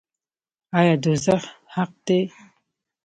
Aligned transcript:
آیا 0.77 0.95
دوزخ 1.03 1.43
حق 1.75 1.91
دی؟ 2.05 2.19